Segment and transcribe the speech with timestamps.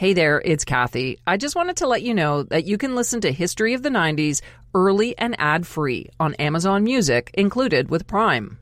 [0.00, 1.18] Hey there, it's Kathy.
[1.26, 3.90] I just wanted to let you know that you can listen to History of the
[3.90, 4.40] 90s
[4.74, 8.56] early and ad free on Amazon Music, included with Prime.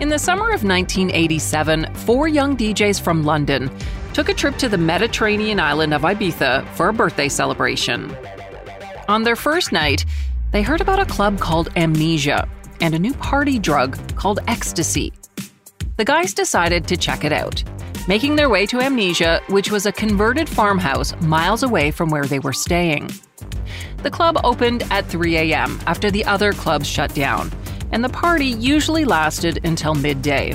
[0.00, 3.70] In the summer of 1987, four young DJs from London
[4.14, 8.16] took a trip to the Mediterranean island of Ibiza for a birthday celebration.
[9.08, 10.06] On their first night,
[10.52, 12.48] they heard about a club called Amnesia
[12.80, 15.12] and a new party drug called ecstasy.
[15.98, 17.62] The guys decided to check it out
[18.06, 22.38] making their way to Amnesia, which was a converted farmhouse miles away from where they
[22.38, 23.10] were staying.
[24.02, 25.80] The club opened at 3 a.m.
[25.86, 27.50] after the other clubs shut down,
[27.92, 30.54] and the party usually lasted until midday.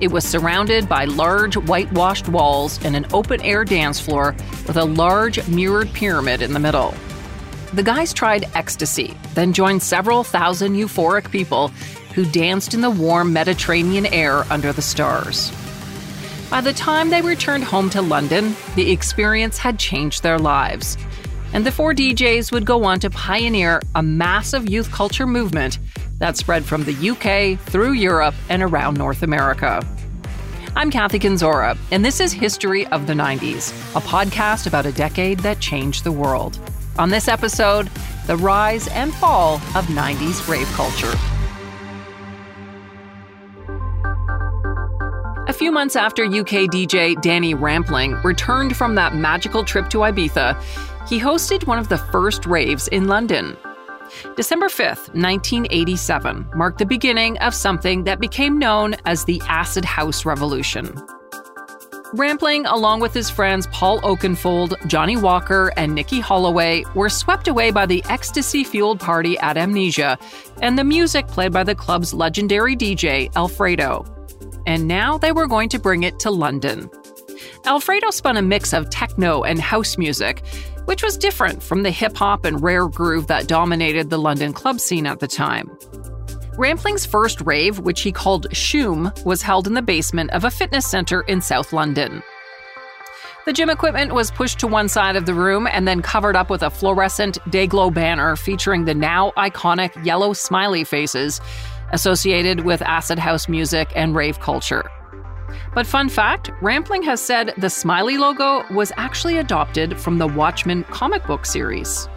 [0.00, 4.34] It was surrounded by large whitewashed walls and an open air dance floor
[4.66, 6.94] with a large mirrored pyramid in the middle.
[7.72, 11.68] The guys tried ecstasy, then joined several thousand euphoric people
[12.14, 15.52] who danced in the warm Mediterranean air under the stars.
[16.52, 20.98] By the time they returned home to London, the experience had changed their lives.
[21.54, 25.78] And the four DJs would go on to pioneer a massive youth culture movement
[26.18, 29.80] that spread from the UK through Europe and around North America.
[30.76, 35.38] I'm Kathy Kenzora, and this is History of the 90s, a podcast about a decade
[35.38, 36.58] that changed the world.
[36.98, 37.90] On this episode,
[38.26, 41.31] the rise and fall of 90s rave culture.
[45.52, 50.58] A few months after UK DJ Danny Rampling returned from that magical trip to Ibiza,
[51.06, 53.54] he hosted one of the first raves in London.
[54.34, 60.24] December 5th, 1987, marked the beginning of something that became known as the Acid House
[60.24, 60.90] Revolution.
[62.14, 67.70] Rampling, along with his friends Paul Oakenfold, Johnny Walker, and Nicky Holloway, were swept away
[67.70, 70.18] by the ecstasy fueled party at Amnesia
[70.62, 74.11] and the music played by the club's legendary DJ, Alfredo
[74.66, 76.90] and now they were going to bring it to London.
[77.64, 80.44] Alfredo spun a mix of techno and house music,
[80.84, 84.80] which was different from the hip hop and rare groove that dominated the London club
[84.80, 85.70] scene at the time.
[86.58, 90.86] Rampling's first rave, which he called Shoom, was held in the basement of a fitness
[90.86, 92.22] center in South London.
[93.44, 96.48] The gym equipment was pushed to one side of the room and then covered up
[96.48, 101.40] with a fluorescent Dayglow banner featuring the now iconic yellow smiley faces
[101.92, 104.84] associated with acid house music and rave culture.
[105.74, 110.84] But fun fact Rampling has said the smiley logo was actually adopted from the Watchmen
[110.84, 112.08] comic book series.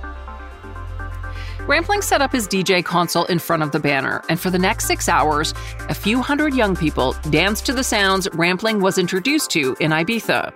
[1.67, 4.85] Rampling set up his DJ console in front of the banner, and for the next
[4.85, 5.51] six hours,
[5.89, 10.53] a few hundred young people danced to the sounds Rampling was introduced to in Ibiza.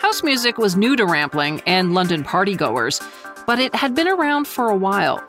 [0.00, 3.02] House music was new to Rampling and London partygoers,
[3.46, 5.20] but it had been around for a while.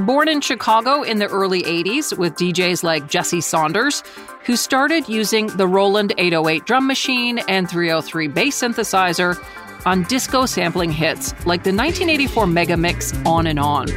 [0.00, 4.02] Born in Chicago in the early 80s with DJs like Jesse Saunders,
[4.44, 9.42] who started using the Roland 808 drum machine and 303 bass synthesizer
[9.86, 13.88] on disco sampling hits like the 1984 mega mix On and On.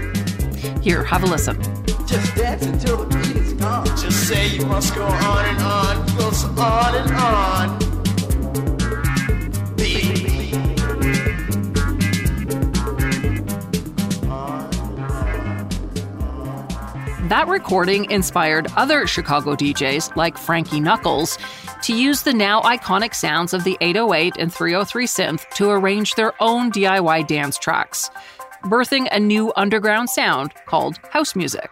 [0.81, 1.61] Here, have a listen.
[2.07, 3.85] Just dance until the beat is gone.
[3.85, 7.88] Just say you must go on and on, goes on and on.
[17.29, 21.37] That recording inspired other Chicago DJs like Frankie Knuckles
[21.83, 26.33] to use the now iconic sounds of the 808 and 303 synth to arrange their
[26.41, 28.09] own DIY dance tracks,
[28.63, 31.69] birthing a new underground sound called house music.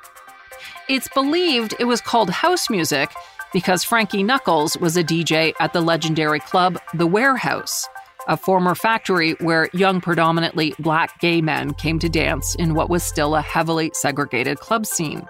[0.90, 3.10] It's believed it was called house music
[3.52, 7.88] because Frankie Knuckles was a DJ at the legendary club The Warehouse,
[8.28, 13.02] a former factory where young, predominantly black gay men came to dance in what was
[13.02, 15.28] still a heavily segregated club scene.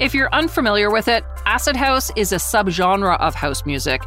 [0.00, 4.02] If you're unfamiliar with it, acid house is a subgenre of house music,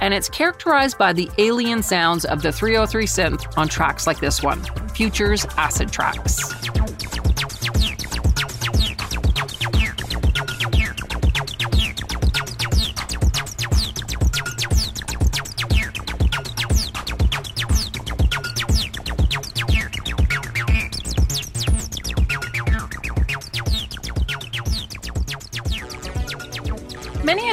[0.00, 4.40] and it's characterized by the alien sounds of the 303 synth on tracks like this
[4.40, 4.62] one,
[4.94, 6.38] Phuture's Acid Tracks.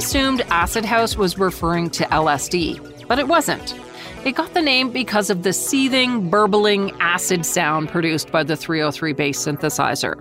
[0.10, 3.76] Assumed acid house was referring to LSD, but it wasn't.
[4.26, 9.14] It got the name because of the seething, burbling acid sound produced by the 303
[9.14, 10.16] bass synthesizer.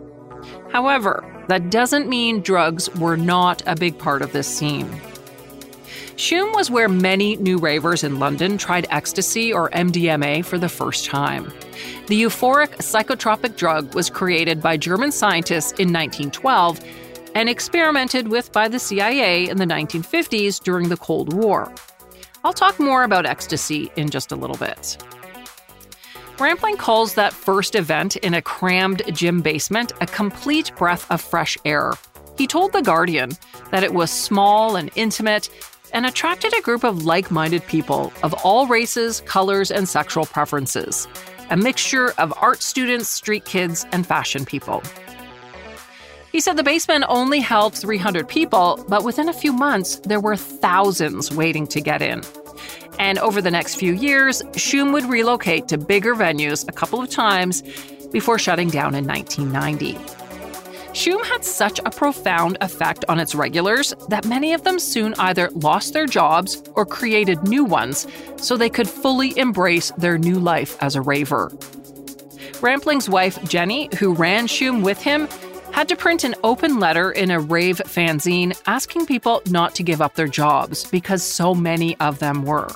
[0.70, 4.90] However, that doesn't mean drugs were not a big part of this scene.
[6.16, 11.06] Shoom was where many new ravers in London tried ecstasy or MDMA for the first
[11.06, 11.44] time.
[12.08, 16.78] The euphoric psychotropic drug was created by German scientists in 1912
[17.38, 21.72] and experimented with by the CIA in the 1950s during the Cold War.
[22.42, 25.00] I'll talk more about ecstasy in just a little bit.
[26.40, 31.56] Rampling calls that first event in a crammed gym basement a complete breath of fresh
[31.64, 31.92] air.
[32.36, 33.30] He told The Guardian
[33.70, 35.48] that it was small and intimate
[35.92, 41.06] and attracted a group of like minded people of all races, colors, and sexual preferences
[41.50, 44.82] a mixture of art students, street kids, and fashion people.
[46.38, 50.36] He said the basement only held 300 people, but within a few months, there were
[50.36, 52.22] thousands waiting to get in.
[53.00, 57.10] And over the next few years, Shoom would relocate to bigger venues a couple of
[57.10, 57.64] times
[58.12, 59.94] before shutting down in 1990.
[60.94, 65.50] Shoom had such a profound effect on its regulars that many of them soon either
[65.54, 68.06] lost their jobs or created new ones
[68.36, 71.50] so they could fully embrace their new life as a raver.
[72.60, 75.28] Rampling's wife, Jenny, who ran Shoom with him,
[75.78, 80.02] had to print an open letter in a rave fanzine asking people not to give
[80.02, 82.68] up their jobs because so many of them were.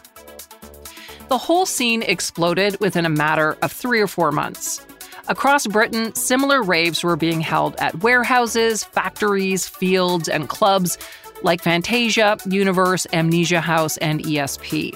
[1.28, 4.86] The whole scene exploded within a matter of three or four months.
[5.26, 10.96] Across Britain, similar raves were being held at warehouses, factories, fields, and clubs
[11.42, 14.94] like Fantasia, Universe, Amnesia House, and ESP.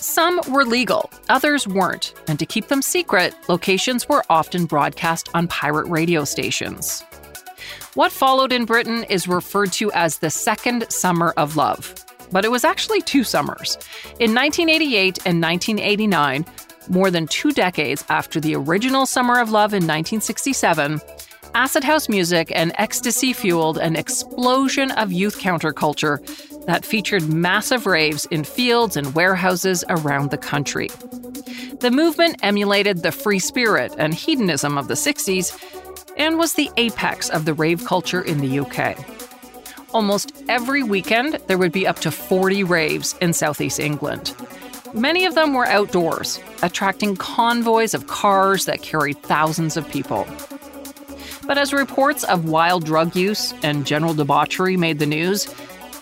[0.00, 5.46] Some were legal, others weren't, and to keep them secret, locations were often broadcast on
[5.46, 7.02] pirate radio stations.
[7.92, 11.94] What followed in Britain is referred to as the Second Summer of Love,
[12.32, 13.76] but it was actually two summers.
[14.18, 16.46] In 1988 and 1989,
[16.88, 20.98] more than two decades after the original Summer of Love in 1967,
[21.54, 26.20] acid house music and ecstasy fueled an explosion of youth counterculture
[26.70, 30.88] that featured massive raves in fields and warehouses around the country.
[31.80, 35.58] The movement emulated the free spirit and hedonism of the 60s
[36.16, 38.96] and was the apex of the rave culture in the UK.
[39.92, 44.32] Almost every weekend, there would be up to 40 raves in southeast England.
[44.94, 50.26] Many of them were outdoors, attracting convoys of cars that carried thousands of people.
[51.46, 55.52] But as reports of wild drug use and general debauchery made the news,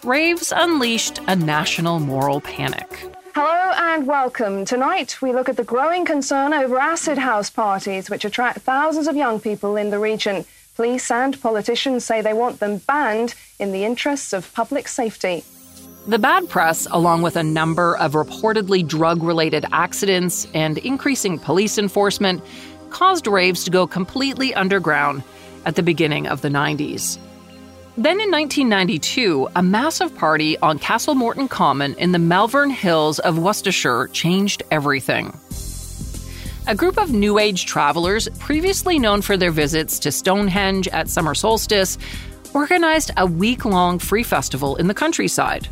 [0.05, 2.89] raves unleashed a national moral panic.
[3.35, 4.65] Hello and welcome.
[4.65, 9.17] Tonight we look at the growing concern over acid house parties, which attract thousands of
[9.17, 10.45] young people in the region.
[10.77, 15.45] Police and politicians say they want them banned in the interests of public safety.
[16.07, 21.77] The bad press, along with a number of reportedly drug related accidents and increasing police
[21.79, 22.43] enforcement,
[22.91, 25.23] caused raves to go completely underground
[25.67, 27.19] at the beginning of the 90s.
[27.99, 34.07] Then in 1992, a massive party on Castlemorton Common in the Malvern Hills of Worcestershire
[34.13, 35.37] changed everything.
[36.69, 41.35] A group of New Age travelers, previously known for their visits to Stonehenge at summer
[41.35, 41.99] solstice,
[42.55, 45.67] organized a week long free festival in the countryside.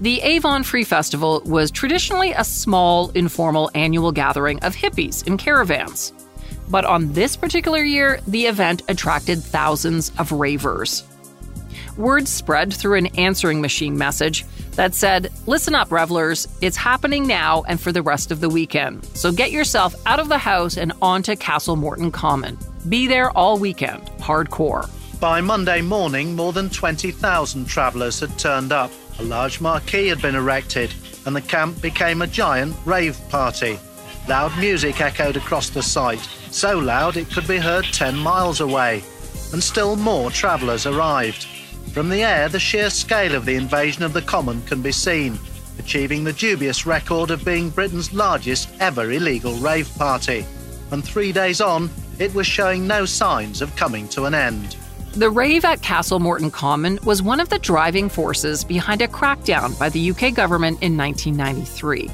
[0.00, 6.12] The Avon Free Festival was traditionally a small, informal annual gathering of hippies in caravans.
[6.68, 11.04] But on this particular year, the event attracted thousands of ravers.
[12.00, 17.62] Word spread through an answering machine message that said, Listen up, revelers, it's happening now
[17.68, 19.04] and for the rest of the weekend.
[19.14, 22.56] So get yourself out of the house and onto Castlemorton Common.
[22.88, 24.88] Be there all weekend, hardcore.
[25.20, 28.90] By Monday morning, more than 20,000 travellers had turned up.
[29.18, 30.94] A large marquee had been erected,
[31.26, 33.78] and the camp became a giant rave party.
[34.26, 39.04] Loud music echoed across the site, so loud it could be heard 10 miles away.
[39.52, 41.46] And still more travellers arrived.
[41.92, 45.38] From the air, the sheer scale of the invasion of the common can be seen,
[45.78, 50.46] achieving the dubious record of being Britain's largest ever illegal rave party.
[50.92, 54.76] And three days on, it was showing no signs of coming to an end.
[55.14, 59.88] The rave at Castlemorton Common was one of the driving forces behind a crackdown by
[59.88, 62.08] the UK government in 1993.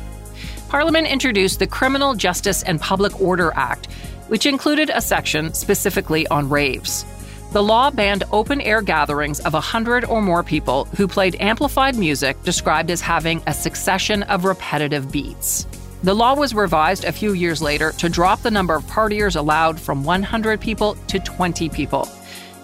[0.71, 3.93] Parliament introduced the Criminal Justice and Public Order Act,
[4.29, 7.05] which included a section specifically on raves.
[7.53, 12.43] The law banned open air gatherings of 100 or more people who played amplified music
[12.43, 15.67] described as having a succession of repetitive beats.
[16.03, 19.81] The law was revised a few years later to drop the number of partiers allowed
[19.81, 22.09] from 100 people to 20 people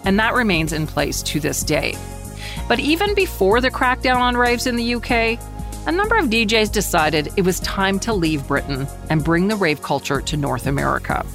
[0.05, 1.95] and that remains in place to this day.
[2.67, 5.39] But even before the crackdown on raves in the UK,
[5.85, 9.81] a number of DJs decided it was time to leave Britain and bring the rave
[9.81, 11.25] culture to North America.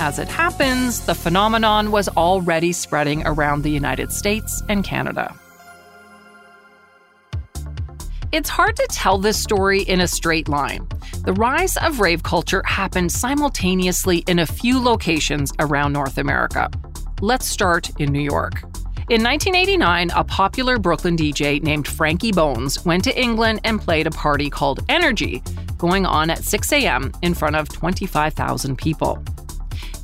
[0.00, 5.34] As it happens, the phenomenon was already spreading around the United States and Canada.
[8.30, 10.86] It's hard to tell this story in a straight line.
[11.24, 16.70] The rise of rave culture happened simultaneously in a few locations around North America.
[17.20, 18.62] Let's start in New York.
[19.10, 24.10] In 1989, a popular Brooklyn DJ named Frankie Bones went to England and played a
[24.12, 25.42] party called Energy,
[25.76, 27.10] going on at 6 a.m.
[27.22, 29.24] in front of 25,000 people.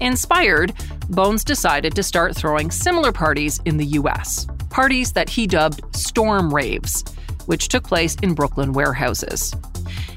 [0.01, 0.73] Inspired,
[1.11, 6.53] Bones decided to start throwing similar parties in the US, parties that he dubbed storm
[6.53, 7.05] raves,
[7.47, 9.55] which took place in Brooklyn warehouses.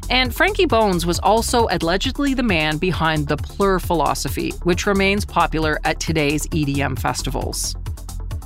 [0.09, 5.79] And Frankie Bones was also allegedly the man behind the Plur philosophy, which remains popular
[5.83, 7.75] at today's EDM festivals.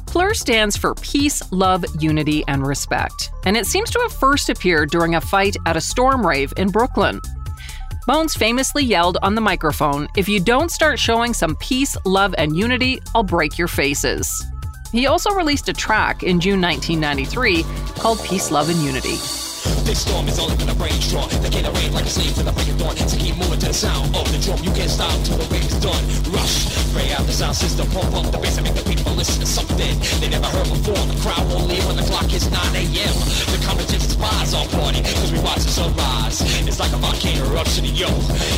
[0.08, 4.90] Plur stands for peace, love, unity, and respect, and it seems to have first appeared
[4.90, 7.22] during a fight at a storm rave in Brooklyn.
[8.08, 12.58] Bones famously yelled on the microphone, If you don't start showing some peace, love, and
[12.58, 14.44] unity, I'll break your faces.
[14.92, 17.64] He also released a track in June 1993
[17.96, 19.18] called Peace, Love, and Unity.
[19.86, 21.30] This storm is only gonna rain short.
[21.44, 22.96] They can't rain like a slave to the break of dawn.
[22.96, 25.64] To keep moving to the sound of the drum, you can't stop till the rain
[25.64, 26.04] is done.
[26.32, 29.40] Rush, spray out the sound system, pump up the bass and make the people listen
[29.42, 30.98] to something they never heard before.
[31.06, 33.16] The crowd won't leave when the clock hits 9 a.m.
[33.54, 36.42] The competition spies all party, cause we watch the sunrise.
[36.68, 38.08] It's like a volcano eruption, yo.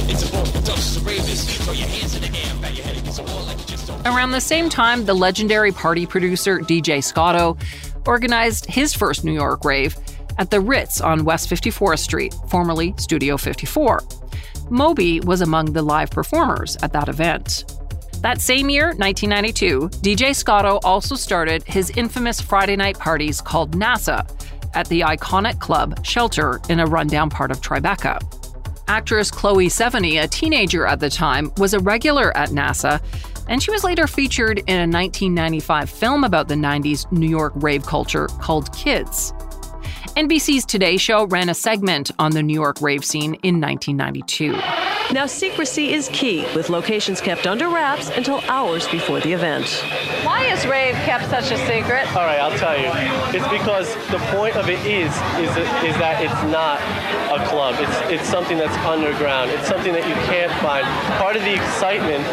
[0.08, 1.44] It's a boat production of ravens.
[1.66, 3.88] Throw your hands in the air, bang your head against the wall like you just
[3.88, 4.06] don't.
[4.08, 7.58] Around the same time, the legendary party producer DJ Scotto
[8.06, 9.96] organized his first New York rave
[10.38, 14.02] at the Ritz on West 54th Street, formerly Studio 54.
[14.70, 17.66] Moby was among the live performers at that event.
[18.22, 24.26] That same year, 1992, DJ Scotto also started his infamous Friday night parties called NASA
[24.74, 28.20] at the iconic club Shelter in a rundown part of Tribeca.
[28.88, 33.02] Actress Chloe Sevigny, a teenager at the time, was a regular at NASA,
[33.50, 37.86] and she was later featured in a 1995 film about the 90s New York rave
[37.86, 39.34] culture called Kids.
[40.16, 44.52] NBC's Today Show ran a segment on the New York rave scene in 1992.
[45.12, 49.68] Now, secrecy is key, with locations kept under wraps until hours before the event.
[50.24, 52.06] Why is rave kept such a secret?
[52.16, 52.92] All right, I'll tell you.
[53.36, 55.10] It's because the point of it is
[55.42, 55.50] is
[55.82, 56.80] is that it's not
[57.34, 57.76] a club.
[57.80, 59.50] It's it's something that's underground.
[59.50, 60.86] It's something that you can't find.
[61.18, 62.24] Part of the excitement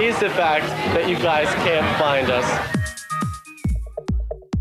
[0.00, 0.64] is the fact
[0.96, 2.48] that you guys can't find us.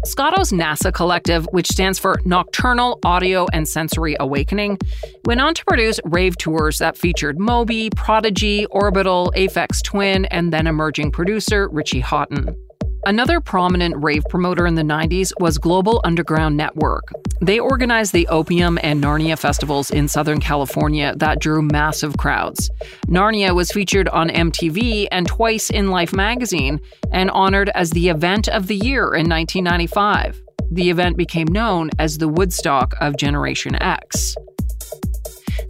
[0.04, 4.80] Scotto's NASA Collective, which stands for Nocturnal Audio and Sensory Awakening,
[5.26, 10.66] went on to produce rave tours that featured Moby, Prodigy, Orbital, Aphex Twin, and then
[10.66, 12.56] emerging producer Richie Hawtin.
[13.06, 17.12] Another prominent rave promoter in the 90s was Global Underground Network.
[17.42, 22.70] They organized the Opium and Narnia festivals in Southern California that drew massive crowds.
[23.08, 26.80] Narnia was featured on MTV and twice in Life magazine
[27.12, 30.40] and honored as the event of the year in 1995.
[30.70, 34.36] The event became known as the Woodstock of Generation X.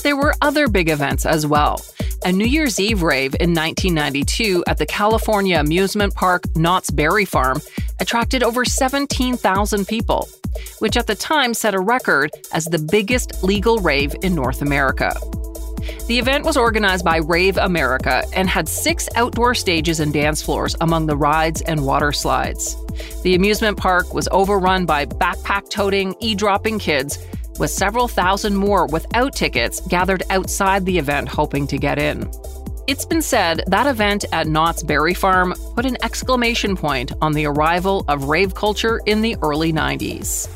[0.03, 1.79] There were other big events as well
[2.24, 7.60] a New Year's Eve rave in 1992 at the California amusement park Knott's Berry Farm
[8.00, 10.30] attracted over 17,000 people,
[10.80, 15.12] which at the time set a record as the biggest legal rave in North America.
[16.08, 20.75] The event was organized by Rave America and had six outdoor stages and dance floors
[20.80, 22.75] among the rides and water slides.
[23.24, 27.18] The amusement park was overrun by backpack toting, e dropping kids
[27.62, 32.30] with several thousand more without tickets gathered outside the event hoping to get in.
[32.88, 37.46] It's been said that event at Knott's Berry Farm put an exclamation point on the
[37.46, 40.50] arrival of rave culture in the early 90s.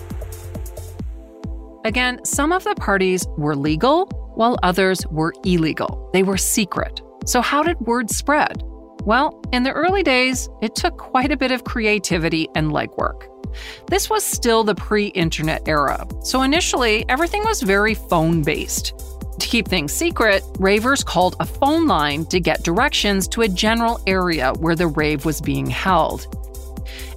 [1.86, 6.10] Again, some of the parties were legal, while others were illegal.
[6.12, 7.02] They were secret.
[7.26, 8.64] So, how did word spread?
[9.04, 13.28] Well, in the early days, it took quite a bit of creativity and legwork.
[13.88, 18.94] This was still the pre internet era, so initially everything was very phone based.
[19.40, 24.00] To keep things secret, ravers called a phone line to get directions to a general
[24.08, 26.28] area where the rave was being held.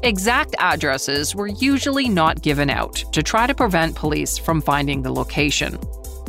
[0.03, 5.13] Exact addresses were usually not given out to try to prevent police from finding the
[5.13, 5.79] location.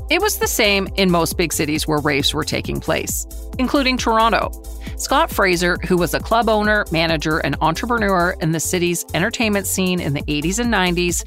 [0.09, 3.27] It was the same in most big cities where raves were taking place,
[3.59, 4.51] including Toronto.
[4.99, 10.01] Scott Fraser, who was a club owner, manager, and entrepreneur in the city's entertainment scene
[10.01, 11.23] in the 80s and 90s,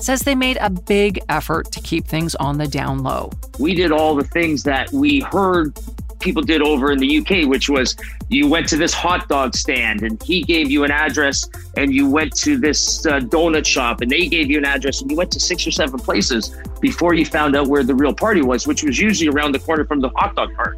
[0.00, 3.30] says they made a big effort to keep things on the down low.
[3.60, 5.78] We did all the things that we heard
[6.18, 7.96] people did over in the UK, which was
[8.28, 12.10] you went to this hot dog stand and he gave you an address, and you
[12.10, 15.30] went to this uh, donut shop and they gave you an address, and you went
[15.30, 18.82] to six or seven places before you found out where the real party was, which
[18.82, 20.76] was usually around the corner from the hot dog cart.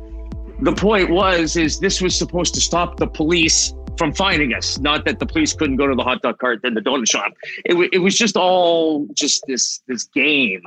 [0.61, 4.79] The point was, is this was supposed to stop the police from finding us.
[4.79, 7.33] Not that the police couldn't go to the hot dog cart and the donut shop.
[7.65, 10.63] It, it was just all just this this game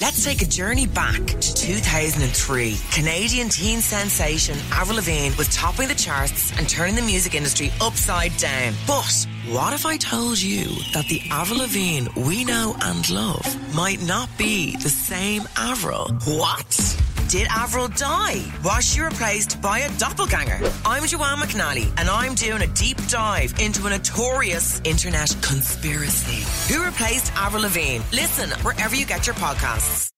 [0.00, 2.74] Let's take a journey back to 2003.
[2.90, 8.34] Canadian teen sensation Avril Lavigne was topping the charts and turning the music industry upside
[8.38, 8.72] down.
[8.86, 14.00] But what if I told you that the Avril Lavigne we know and love might
[14.00, 16.06] not be the same Avril?
[16.24, 16.96] What?
[17.28, 18.42] Did Avril die?
[18.64, 20.60] Was she replaced by a doppelganger?
[20.84, 26.72] I'm Joanne McNally, and I'm doing a deep dive into a notorious internet conspiracy.
[26.72, 28.04] Who replaced Avril Lavigne?
[28.12, 30.10] Listen wherever you get your podcasts.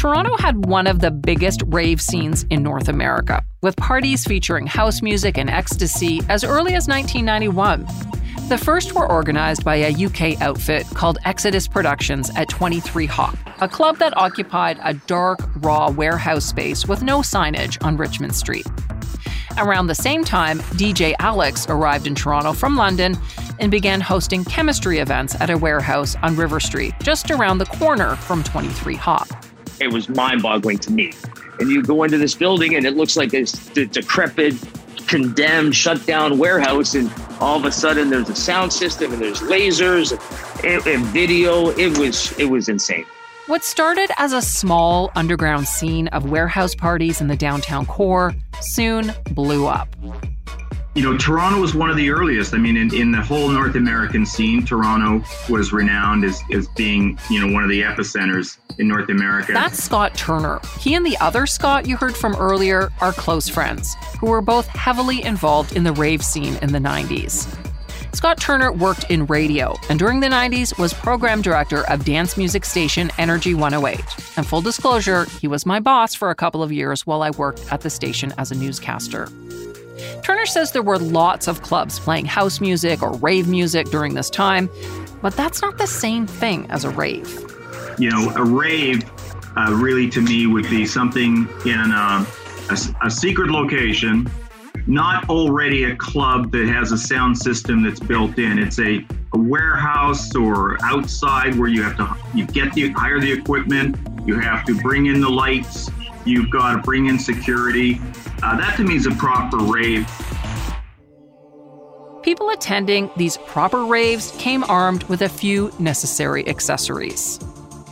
[0.00, 5.02] Toronto had one of the biggest rave scenes in North America, with parties featuring house
[5.02, 7.86] music and ecstasy as early as 1991.
[8.48, 13.68] The first were organized by a UK outfit called Exodus Productions at 23 Hop, a
[13.68, 18.66] club that occupied a dark, raw warehouse space with no signage on Richmond Street.
[19.58, 23.18] Around the same time, DJ Alex arrived in Toronto from London
[23.58, 28.16] and began hosting chemistry events at a warehouse on River Street, just around the corner
[28.16, 29.28] from 23 Hop.
[29.80, 31.12] It was mind boggling to me.
[31.58, 34.54] And you go into this building and it looks like this decrepit,
[35.06, 36.94] condemned, shut down warehouse.
[36.94, 37.10] And
[37.40, 40.12] all of a sudden there's a sound system and there's lasers
[40.64, 41.70] and, and video.
[41.70, 43.06] It was it was insane.
[43.46, 49.12] What started as a small underground scene of warehouse parties in the downtown core soon
[49.32, 49.88] blew up
[50.94, 52.52] you know, Toronto was one of the earliest.
[52.52, 57.18] I mean, in, in the whole North American scene, Toronto was renowned as, as being,
[57.30, 59.52] you know, one of the epicenters in North America.
[59.52, 60.60] That's Scot Turner.
[60.80, 64.66] He and the other Scott you heard from earlier are close friends, who were both
[64.66, 67.46] heavily involved in the rave scene in the 90s.
[68.12, 72.64] Scot Turner worked in radio and during the 90s was program director of dance music
[72.64, 74.00] station Energy 108.
[74.36, 77.72] And full disclosure, he was my boss for a couple of years while I worked
[77.72, 79.28] at the station as a newscaster.
[80.22, 84.30] Turner says there were lots of clubs playing house music or rave music during this
[84.30, 84.70] time,
[85.22, 87.28] but that's not the same thing as a rave.
[87.98, 89.02] You know, a rave
[89.56, 92.26] uh, really to me would be something in a,
[92.70, 94.30] a, a secret location,
[94.86, 98.58] not already a club that has a sound system that's built in.
[98.58, 99.04] It's a,
[99.34, 104.38] a warehouse or outside where you have to you get the hire the equipment, you
[104.38, 105.90] have to bring in the lights,
[106.24, 108.00] you've got to bring in security.
[108.42, 110.08] Uh, that to me is a proper rave.
[112.22, 117.40] People attending these proper raves came armed with a few necessary accessories.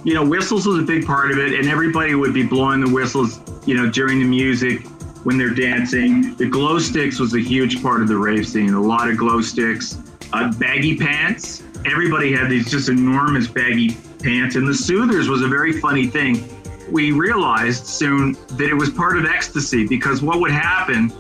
[0.05, 2.91] You know, whistles was a big part of it, and everybody would be blowing the
[2.91, 4.87] whistles, you know, during the music
[5.25, 6.37] when they're dancing.
[6.37, 8.75] The glow sticks was a huge part of the rave scene.
[8.75, 9.99] A lot of glow sticks,
[10.33, 11.63] uh, baggy pants.
[11.87, 16.49] Everybody had these just enormous baggy pants, and the soothers was a very funny thing
[16.91, 21.13] we realized soon that it was part of ecstasy because what would happen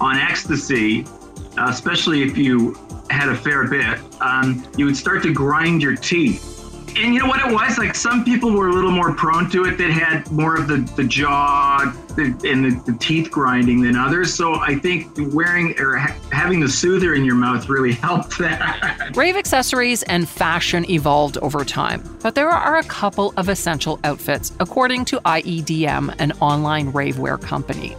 [0.00, 1.06] on ecstasy,
[1.58, 2.76] especially if you
[3.10, 6.55] had a fair bit, um, you would start to grind your teeth
[6.98, 7.78] and you know what it was?
[7.78, 10.78] Like some people were a little more prone to it that had more of the,
[10.96, 14.32] the jaw and the, the teeth grinding than others.
[14.32, 19.12] So I think wearing or ha- having the soother in your mouth really helped that.
[19.14, 24.52] Rave accessories and fashion evolved over time, but there are a couple of essential outfits,
[24.60, 27.96] according to IEDM, an online rave wear company.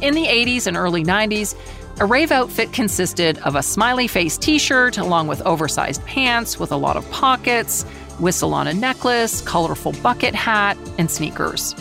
[0.00, 1.56] In the 80s and early 90s,
[2.00, 6.72] a rave outfit consisted of a smiley face t shirt along with oversized pants with
[6.72, 7.86] a lot of pockets,
[8.20, 11.74] whistle on a necklace, colorful bucket hat, and sneakers.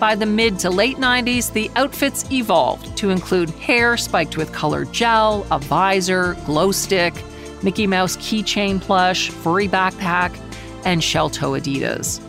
[0.00, 4.92] By the mid to late 90s, the outfits evolved to include hair spiked with colored
[4.92, 7.14] gel, a visor, glow stick,
[7.62, 10.38] Mickey Mouse keychain plush, furry backpack,
[10.84, 12.20] and shell toe Adidas.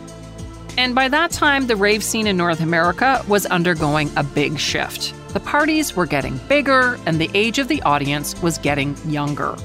[0.78, 5.14] And by that time, the rave scene in North America was undergoing a big shift.
[5.32, 9.56] The parties were getting bigger, and the age of the audience was getting younger.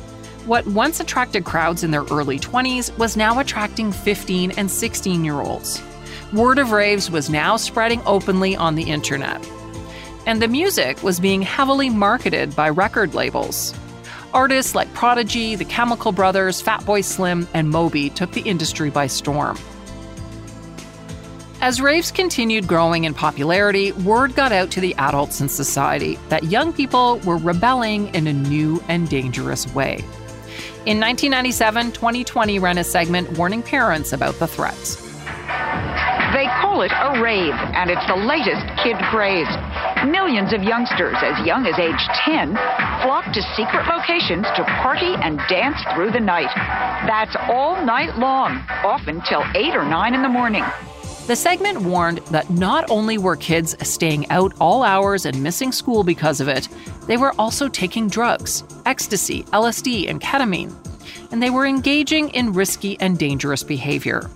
[0.45, 5.39] What once attracted crowds in their early 20s was now attracting 15 and 16 year
[5.39, 5.83] olds.
[6.33, 9.47] Word of raves was now spreading openly on the internet.
[10.25, 13.75] And the music was being heavily marketed by record labels.
[14.33, 19.59] Artists like Prodigy, the Chemical Brothers, Fatboy Slim, and Moby took the industry by storm.
[21.59, 26.45] As raves continued growing in popularity, word got out to the adults in society that
[26.45, 30.03] young people were rebelling in a new and dangerous way.
[30.87, 34.95] In 1997, 2020 ran a segment warning parents about the threats.
[36.33, 39.45] They call it a rave, and it's the latest kid craze.
[40.09, 42.55] Millions of youngsters as young as age 10
[43.05, 46.49] flock to secret locations to party and dance through the night.
[47.05, 50.65] That's all night long, often till 8 or 9 in the morning.
[51.27, 56.03] The segment warned that not only were kids staying out all hours and missing school
[56.03, 56.67] because of it,
[57.07, 60.73] they were also taking drugs ecstasy, LSD, and ketamine.
[61.31, 64.29] and they were engaging in risky and dangerous behavior.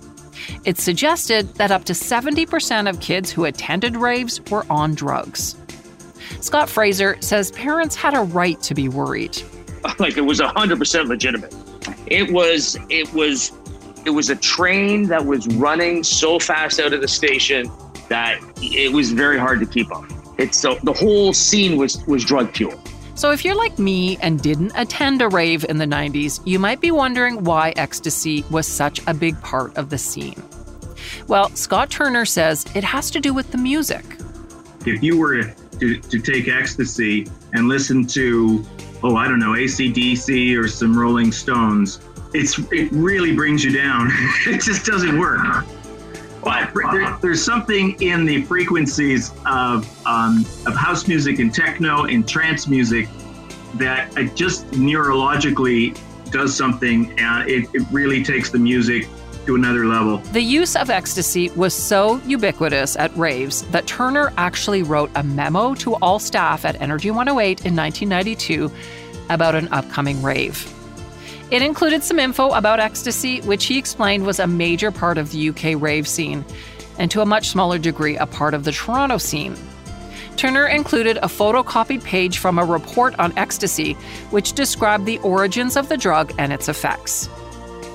[0.64, 5.56] It suggested that up to 70% of kids who attended raves were on drugs.
[6.40, 9.36] Scott Fraser says parents had a right to be worried.
[10.00, 11.54] Like it was 100% legitimate.
[12.06, 13.52] It was it was
[14.06, 17.70] it was a train that was running so fast out of the station
[18.08, 20.04] that it was very hard to keep up.
[20.38, 22.80] It's so the whole scene was was drug fueled.
[23.16, 26.80] So, if you're like me and didn't attend a rave in the 90s, you might
[26.82, 30.40] be wondering why ecstasy was such a big part of the scene.
[31.26, 34.04] Well, Scot Turner says it has to do with the music.
[34.84, 35.42] If you were
[35.80, 38.62] to, to take ecstasy and listen to,
[39.02, 42.00] oh, I don't know, ACDC or some Rolling Stones,
[42.36, 44.10] it's, it really brings you down.
[44.46, 45.40] it just doesn't work.
[46.42, 52.28] But there, there's something in the frequencies of, um, of house music and techno and
[52.28, 53.08] trance music
[53.74, 55.98] that just neurologically
[56.30, 59.08] does something and it, it really takes the music
[59.46, 60.18] to another level.
[60.18, 65.74] The use of ecstasy was so ubiquitous at raves that Turner actually wrote a memo
[65.76, 68.70] to all staff at Energy 108 in 1992
[69.30, 70.72] about an upcoming rave.
[71.50, 75.50] It included some info about ecstasy, which he explained was a major part of the
[75.50, 76.44] UK rave scene,
[76.98, 79.56] and to a much smaller degree, a part of the Toronto scene.
[80.36, 83.92] Turner included a photocopied page from a report on ecstasy,
[84.30, 87.28] which described the origins of the drug and its effects.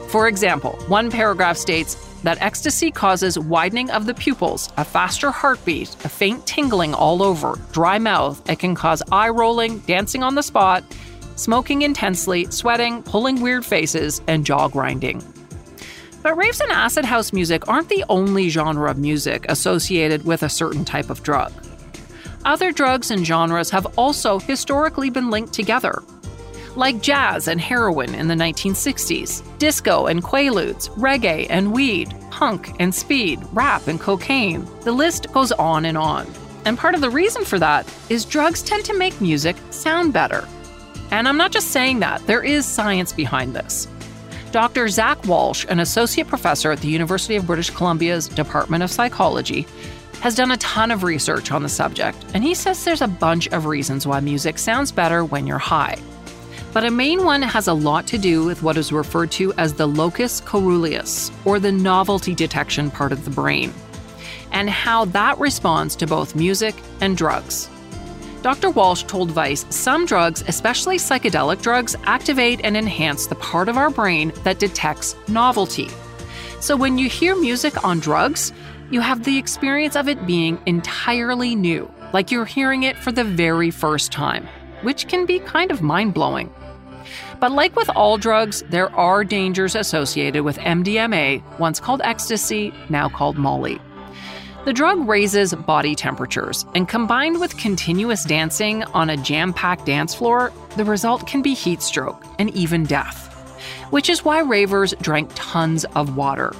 [0.07, 5.89] For example, one paragraph states that ecstasy causes widening of the pupils, a faster heartbeat,
[6.05, 8.47] a faint tingling all over, dry mouth.
[8.49, 10.83] It can cause eye rolling, dancing on the spot,
[11.41, 15.23] smoking intensely, sweating, pulling weird faces, and jaw grinding.
[16.21, 20.49] But raves and acid house music aren't the only genre of music associated with a
[20.49, 21.51] certain type of drug.
[22.45, 26.03] Other drugs and genres have also historically been linked together,
[26.75, 32.93] like jazz and heroin in the 1960s, disco and quaaludes, reggae and weed, punk and
[32.93, 34.67] speed, rap and cocaine.
[34.81, 36.31] The list goes on and on.
[36.65, 40.47] And part of the reason for that is drugs tend to make music sound better.
[41.11, 43.87] And I'm not just saying that, there is science behind this.
[44.51, 44.89] Dr.
[44.89, 49.65] Zach Walsh, an associate professor at the University of British Columbia's Department of Psychology,
[50.21, 53.47] has done a ton of research on the subject, and he says there's a bunch
[53.47, 55.97] of reasons why music sounds better when you're high.
[56.73, 59.73] But a main one has a lot to do with what is referred to as
[59.73, 63.73] the locus coeruleus, or the novelty detection part of the brain,
[64.51, 67.69] and how that responds to both music and drugs.
[68.41, 68.71] Dr.
[68.71, 73.91] Walsh told Vice some drugs, especially psychedelic drugs, activate and enhance the part of our
[73.91, 75.89] brain that detects novelty.
[76.59, 78.51] So when you hear music on drugs,
[78.89, 83.23] you have the experience of it being entirely new, like you're hearing it for the
[83.23, 84.47] very first time,
[84.81, 86.51] which can be kind of mind blowing.
[87.39, 93.07] But like with all drugs, there are dangers associated with MDMA, once called ecstasy, now
[93.07, 93.79] called Molly.
[94.63, 100.13] The drug raises body temperatures, and combined with continuous dancing on a jam packed dance
[100.13, 103.27] floor, the result can be heat stroke and even death.
[103.89, 106.53] Which is why ravers drank tons of water.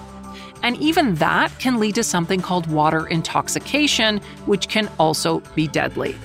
[0.63, 6.15] And even that can lead to something called water intoxication, which can also be deadly.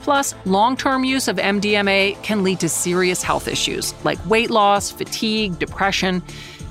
[0.00, 4.90] Plus, long term use of MDMA can lead to serious health issues like weight loss,
[4.90, 6.22] fatigue, depression,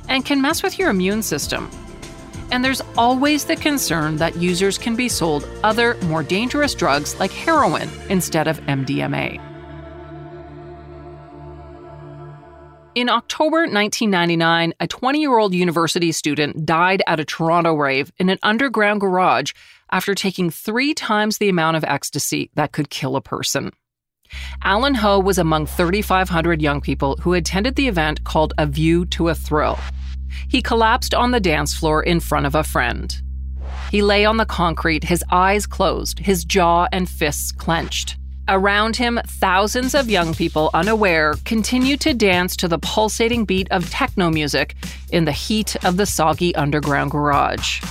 [0.10, 1.70] and can mess with your immune system,
[2.52, 7.32] and there's always the concern that users can be sold other, more dangerous drugs like
[7.32, 9.42] heroin instead of MDMA.
[12.98, 18.30] In October 1999, a 20 year old university student died at a Toronto rave in
[18.30, 19.52] an underground garage
[19.92, 23.72] after taking three times the amount of ecstasy that could kill a person.
[24.64, 29.30] Alan Ho was among 3,500 young people who attended the event called A View to
[29.30, 29.78] a Thrill.
[30.48, 33.16] He collapsed on the dance floor in front of a friend.
[33.92, 38.18] He lay on the concrete, his eyes closed, his jaw and fists clenched.
[38.50, 43.90] Around him, thousands of young people, unaware, continued to dance to the pulsating beat of
[43.90, 44.76] techno music
[45.12, 47.82] in the heat of the soggy underground garage.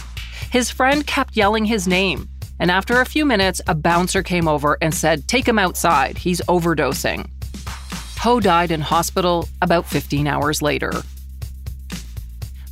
[0.51, 2.29] His friend kept yelling his name,
[2.59, 6.41] and after a few minutes, a bouncer came over and said, Take him outside, he's
[6.43, 7.29] overdosing.
[8.21, 10.91] Ho died in hospital about 15 hours later.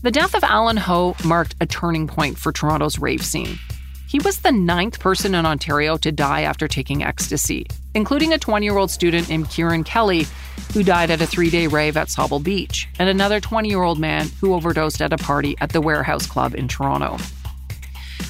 [0.04, 3.58] The death of Alan Ho marked a turning point for Toronto's rave scene.
[4.06, 8.66] He was the ninth person in Ontario to die after taking ecstasy, including a 20
[8.66, 10.26] year old student named Kieran Kelly,
[10.74, 13.98] who died at a three day rave at Sauble Beach, and another 20 year old
[13.98, 17.16] man who overdosed at a party at the Warehouse Club in Toronto.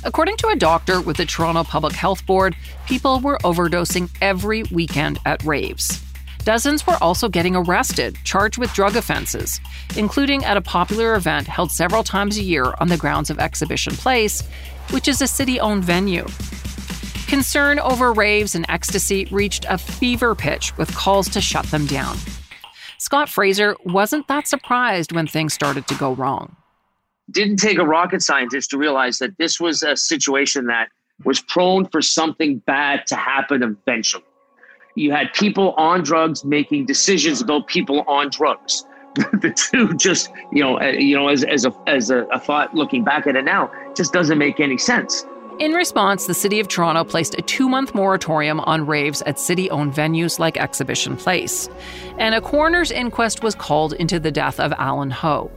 [0.05, 2.55] According to a doctor with the Toronto Public Health Board,
[2.87, 6.01] people were overdosing every weekend at raves.
[6.45, 9.63] Dozens were also getting arrested, charged with drug offenses,
[9.97, 13.95] including at a popular event held several times a year on the grounds of Exhibition
[13.95, 14.43] Place,
[14.91, 16.27] which is a city owned venue.
[17.29, 22.19] Concern over raves and ecstasy reached a fever pitch with calls to shut them down.
[22.99, 26.57] Scott Fraser wasn't that surprised when things started to go wrong.
[27.31, 30.91] Didn't take a rocket scientist to realize that this was a situation that
[31.25, 34.25] was prone for something bad to happen eventually.
[34.95, 38.87] You had people on drugs making decisions about people on drugs.
[39.15, 43.05] the two just, you know, you know, as, as a as a, a thought looking
[43.05, 45.25] back at it now, just doesn't make any sense.
[45.61, 49.71] In response, the City of Toronto placed a two month moratorium on raves at city
[49.71, 51.69] owned venues like Exhibition Place.
[52.19, 55.51] And a coroner's inquest was called into the death of Alan Ho.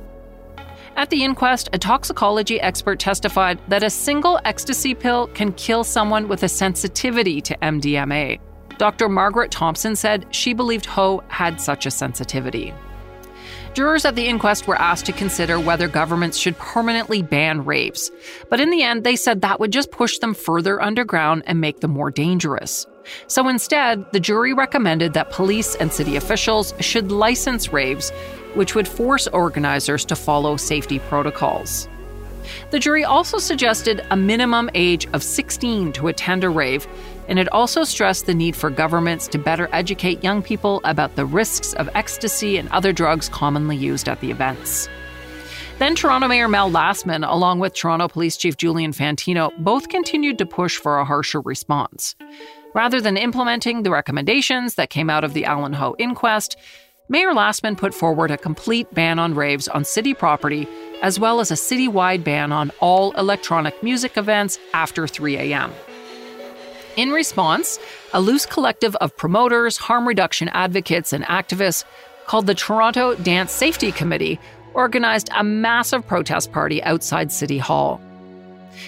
[0.95, 6.27] At the inquest, a toxicology expert testified that a single ecstasy pill can kill someone
[6.27, 8.39] with a sensitivity to MDMA.
[8.77, 9.09] Dr.
[9.09, 12.73] Margaret Thompson said she believed Ho had such a sensitivity.
[13.73, 18.11] Jurors at the inquest were asked to consider whether governments should permanently ban raves,
[18.49, 21.79] but in the end, they said that would just push them further underground and make
[21.81, 22.87] them more dangerous.
[23.27, 28.09] So instead, the jury recommended that police and city officials should license raves,
[28.55, 31.87] which would force organizers to follow safety protocols.
[32.71, 36.87] The jury also suggested a minimum age of 16 to attend a rave
[37.27, 41.25] and it also stressed the need for governments to better educate young people about the
[41.25, 44.89] risks of ecstasy and other drugs commonly used at the events.
[45.79, 50.45] Then Toronto Mayor Mel Lastman, along with Toronto Police Chief Julian Fantino, both continued to
[50.45, 52.15] push for a harsher response.
[52.73, 56.57] Rather than implementing the recommendations that came out of the Alan Ho inquest,
[57.09, 60.67] Mayor Lastman put forward a complete ban on raves on city property,
[61.01, 65.71] as well as a citywide ban on all electronic music events after 3 a.m.
[66.97, 67.77] In response,
[68.11, 71.85] a loose collective of promoters, harm reduction advocates, and activists
[72.25, 74.39] called the Toronto Dance Safety Committee
[74.73, 78.01] organized a massive protest party outside City Hall.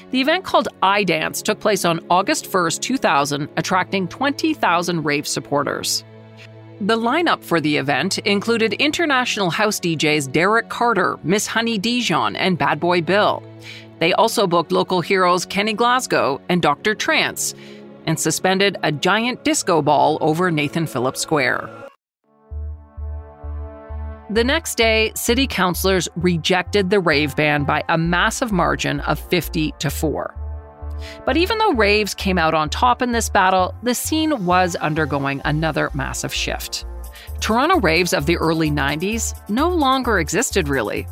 [0.09, 6.03] The event called I Dance took place on August 1st, 2000, attracting 20,000 rave supporters.
[6.81, 12.57] The lineup for the event included international house DJs Derrick Carter, Miss Honey Dijon, and
[12.57, 13.43] Bad Boy Bill.
[13.99, 16.95] They also booked local heroes Kenny Glasgow and Dr.
[16.95, 17.53] Trance,
[18.09, 21.69] and suspended a giant disco ball over Nathan Phillips Square.
[24.31, 29.73] The next day, city councilors rejected the rave ban by a massive margin of 50
[29.77, 30.35] to 4.
[31.23, 35.39] But even though raves came out on top in this battle, the scene was undergoing
[35.45, 36.85] another massive shift.
[37.39, 41.07] Toronto raves of the early 90s no longer existed really.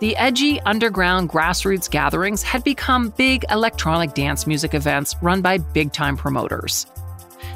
[0.00, 5.92] The edgy underground grassroots gatherings had become big electronic dance music events run by big
[5.92, 6.86] time promoters.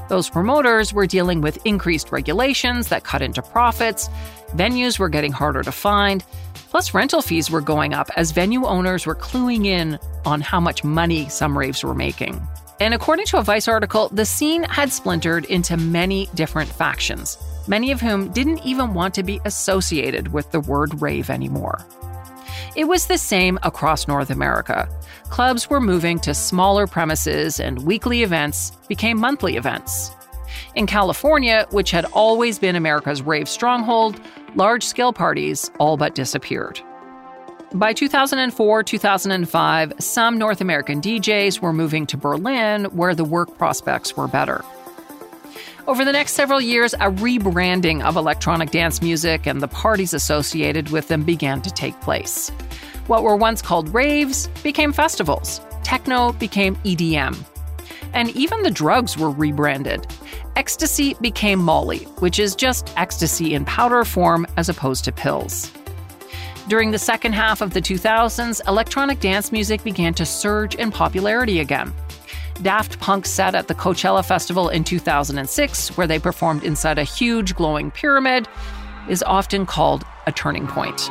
[0.09, 4.09] Those promoters were dealing with increased regulations that cut into profits,
[4.55, 6.24] venues were getting harder to find,
[6.70, 10.85] plus rental fees were going up as venue owners were cluing in on how much
[10.85, 12.40] money some raves were making.
[12.81, 17.90] And according to a Vice article, the scene had splintered into many different factions, many
[17.90, 21.85] of whom didn't even want to be associated with the word rave anymore.
[22.79, 24.88] It was the same across North America.
[25.31, 30.12] Clubs were moving to smaller premises, and weekly events became monthly events.
[30.77, 34.21] In California, which had always been America's rave stronghold,
[34.55, 36.81] large scale parties all but disappeared.
[37.75, 44.17] By 2004 2005, some North American DJs were moving to Berlin, where the work prospects
[44.17, 44.64] were better.
[45.88, 50.90] Over the next several years, a rebranding of electronic dance music and the parties associated
[50.90, 52.51] with them began to take place.
[53.07, 57.42] What were once called raves became festivals, techno became EDM.
[58.12, 60.07] And even the drugs were rebranded.
[60.57, 65.72] Ecstasy became Molly, which is just ecstasy in powder form as opposed to pills.
[66.68, 71.61] During the second half of the 2000s, electronic dance music began to surge in popularity
[71.61, 71.94] again.
[72.62, 77.55] Daft Punk set at the Coachella Festival in 2006, where they performed inside a huge
[77.55, 78.49] glowing pyramid,
[79.09, 81.09] is often called a turning point.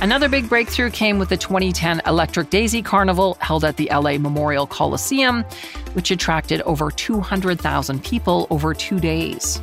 [0.00, 4.64] Another big breakthrough came with the 2010 Electric Daisy Carnival held at the LA Memorial
[4.64, 5.42] Coliseum,
[5.94, 9.60] which attracted over 200,000 people over two days.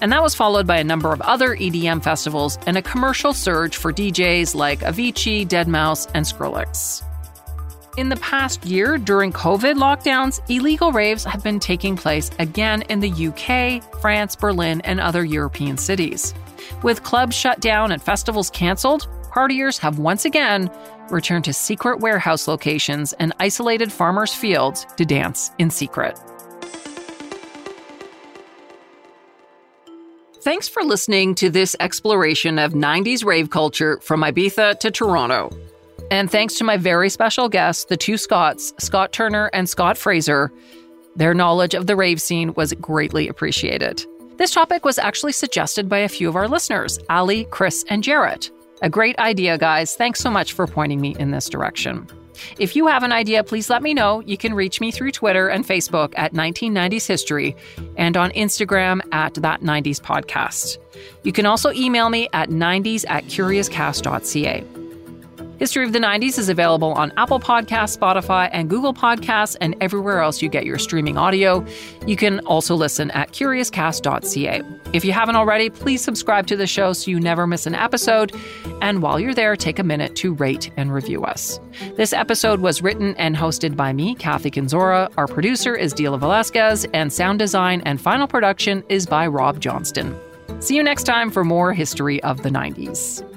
[0.00, 3.76] And that was followed by a number of other EDM festivals and a commercial surge
[3.76, 7.04] for DJs like Avicii, Deadmau5, and Skrillex.
[7.96, 12.98] In the past year, during COVID lockdowns, illegal raves have been taking place again in
[12.98, 16.34] the UK, France, Berlin, and other European cities.
[16.82, 20.70] With clubs shut down and festivals canceled, partiers have once again
[21.10, 26.18] returned to secret warehouse locations and isolated farmers' fields to dance in secret.
[30.42, 35.50] Thanks for listening to this exploration of 90s rave culture from Ibiza to Toronto.
[36.10, 40.50] And thanks to my very special guests, the two Scots, Scot Turner and Scott Fraser.
[41.14, 44.04] Their knowledge of the rave scene was greatly appreciated.
[44.38, 48.50] This topic was actually suggested by a few of our listeners, Ali, Chris, and Jarrett.
[48.82, 49.94] A great idea, guys.
[49.94, 52.06] Thanks so much for pointing me in this direction.
[52.58, 54.20] If you have an idea, please let me know.
[54.20, 57.54] You can reach me through Twitter and Facebook at 1990s History
[57.96, 60.78] and on Instagram at That 90s Podcast.
[61.22, 64.79] You can also email me at 90s at curiouscast.ca.
[65.60, 70.20] History of the 90s is available on Apple Podcasts, Spotify, and Google Podcasts, and everywhere
[70.20, 71.62] else you get your streaming audio.
[72.06, 74.62] You can also listen at curiouscast.ca.
[74.94, 78.34] If you haven't already, please subscribe to the show so you never miss an episode.
[78.80, 81.60] And while you're there, take a minute to rate and review us.
[81.94, 85.12] This episode was written and hosted by me, Kathy Kenzora.
[85.18, 90.18] Our producer is Dila Velasquez, and sound design and final production is by Rob Johnston.
[90.60, 93.29] See you next time for more history of the 90s.